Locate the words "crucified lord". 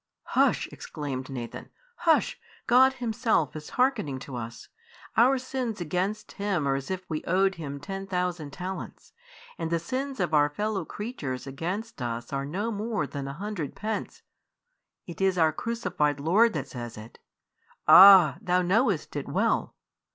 15.53-16.53